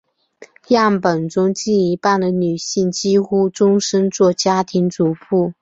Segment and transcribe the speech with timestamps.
[0.69, 5.49] 样本中近一半的女性几乎终生做家庭主妇。